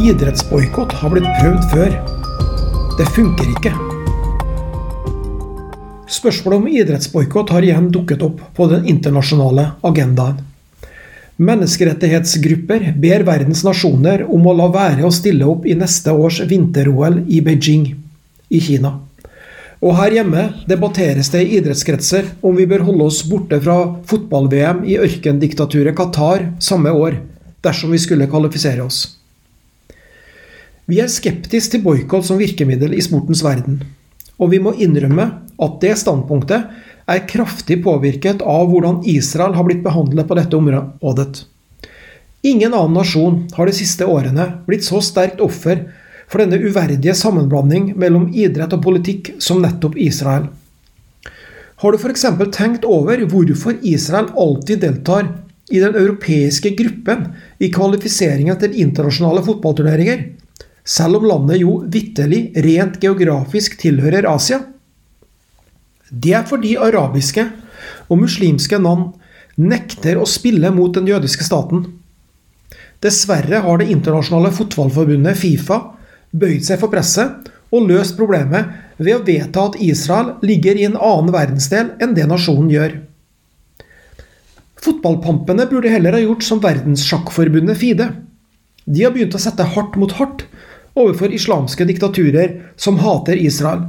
[0.00, 1.96] Idrettsboikott har blitt prøvd før.
[2.96, 3.72] Det funker ikke.
[6.08, 10.38] Spørsmålet om idrettsboikott har igjen dukket opp på den internasjonale agendaen.
[11.36, 17.20] Menneskerettighetsgrupper ber verdens nasjoner om å la være å stille opp i neste års vinter-OL
[17.28, 17.86] i Beijing
[18.48, 18.96] i Kina.
[19.84, 23.78] Og her hjemme debatteres det i idrettskretser om vi bør holde oss borte fra
[24.08, 27.20] fotball-VM i ørkendiktaturet Qatar samme år,
[27.60, 29.19] dersom vi skulle kvalifisere oss.
[30.88, 33.82] Vi er skeptiske til boikott som virkemiddel i sportens verden.
[34.40, 35.26] Og vi må innrømme
[35.60, 36.70] at det standpunktet
[37.10, 41.44] er kraftig påvirket av hvordan Israel har blitt behandlet på dette området.
[42.46, 45.84] Ingen annen nasjon har de siste årene blitt så sterkt offer
[46.30, 50.48] for denne uverdige sammenblanding mellom idrett og politikk som nettopp Israel.
[51.80, 52.26] Har du f.eks.
[52.54, 55.28] tenkt over hvorfor Israel alltid deltar
[55.70, 60.24] i den europeiske gruppen i kvalifiseringen til internasjonale fotballturneringer?
[60.84, 64.62] Selv om landet jo vitterlig rent geografisk tilhører Asia.
[66.10, 67.46] Det er fordi arabiske
[68.10, 69.12] og muslimske land
[69.60, 71.84] nekter å spille mot den jødiske staten.
[73.00, 75.80] Dessverre har det internasjonale fotballforbundet Fifa
[76.30, 80.98] bøyd seg for presset og løst problemet ved å vedta at Israel ligger i en
[80.98, 82.98] annen verdensdel enn det nasjonen gjør.
[84.80, 88.08] Fotballpampene burde heller ha gjort som verdenssjakkforbundet FIDE.
[88.88, 90.46] De har begynt å sette hardt mot hardt
[90.94, 93.86] overfor islamske diktaturer som hater Israel.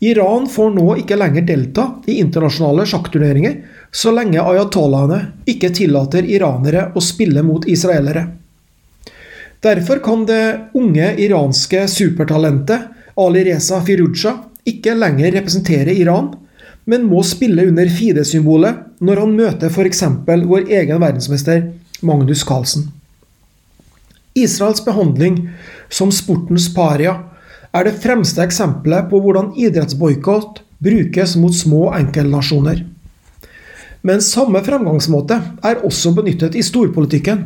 [0.00, 3.56] Iran får nå ikke lenger delta i internasjonale sjakkturneringer
[3.90, 5.18] så lenge ayatollahene
[5.50, 8.28] ikke tillater iranere å spille mot israelere.
[9.64, 14.36] Derfor kan det unge iranske supertalentet Ali Reza Firuja
[14.68, 16.30] ikke lenger representere Iran,
[16.84, 20.04] men må spille under Fide-symbolet når han møter f.eks.
[20.28, 21.64] vår egen verdensmester
[22.06, 22.86] Magnus Carlsen.
[24.42, 25.40] Israels behandling
[25.88, 27.16] som sportens paria
[27.76, 32.84] er det fremste eksempelet på hvordan idrettsboikott brukes mot små enkeltnasjoner.
[34.06, 37.42] Men samme fremgangsmåte er også benyttet i storpolitikken,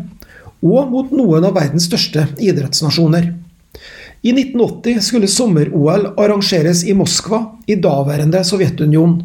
[0.63, 3.33] og mot noen av verdens største idrettsnasjoner.
[4.23, 9.17] I 1980 skulle sommer-OL arrangeres i Moskva, i daværende Sovjetunion.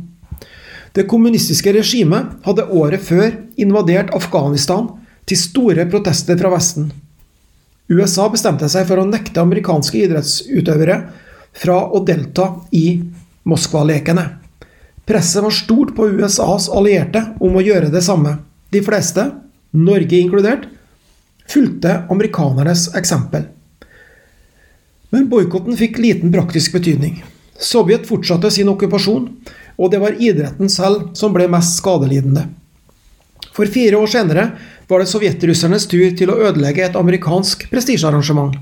[0.97, 4.87] Det kommunistiske regimet hadde året før invadert Afghanistan
[5.29, 6.89] til store protester fra Vesten.
[7.87, 10.97] USA bestemte seg for å nekte amerikanske idrettsutøvere
[11.57, 12.99] fra å delta i
[13.47, 14.25] Moskva-lekene.
[15.07, 18.35] Presset var stort på USAs allierte om å gjøre det samme.
[18.75, 19.29] De fleste,
[19.71, 20.67] Norge inkludert,
[21.47, 23.47] fulgte amerikanernes eksempel.
[25.15, 27.21] Men boikotten fikk liten praktisk betydning.
[27.55, 29.29] Sovjet fortsatte sin okkupasjon,
[29.79, 32.43] og det var idretten selv som ble mest skadelidende.
[33.55, 34.49] For fire år senere
[34.87, 38.55] var det sovjetrussernes tur til å ødelegge et amerikansk prestisjearrangement.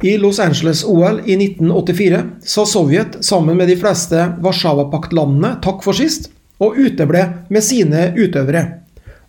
[0.00, 6.30] I Los Angeles-OL i 1984 sa Sovjet sammen med de fleste Warszawa-paktlandene takk for sist,
[6.60, 7.20] og uteble
[7.52, 8.64] med sine utøvere.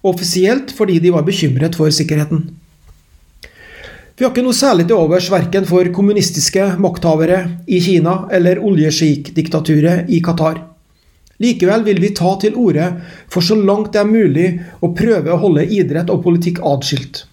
[0.07, 2.47] Offisielt fordi de var bekymret for sikkerheten.
[4.15, 10.11] Vi har ikke noe særlig til overs verken for kommunistiske makthavere i Kina eller oljesjik-diktaturet
[10.13, 10.70] i Qatar.
[11.41, 12.87] Likevel vil vi ta til orde
[13.31, 14.47] for så langt det er mulig
[14.79, 17.23] å prøve å holde idrett og politikk atskilt.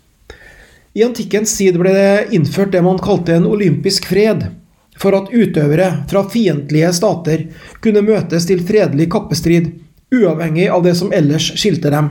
[0.96, 4.48] I antikkens tid ble det innført det man kalte en olympisk fred,
[4.98, 7.44] for at utøvere fra fiendtlige stater
[7.84, 9.68] kunne møtes til fredelig kappestrid,
[10.14, 12.10] uavhengig av det som ellers skilte dem.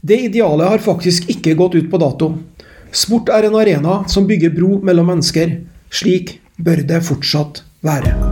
[0.00, 2.30] Det idealet har faktisk ikke gått ut på dato.
[2.94, 5.58] Sport er en arena som bygger bro mellom mennesker.
[5.90, 8.27] Slik bør det fortsatt være.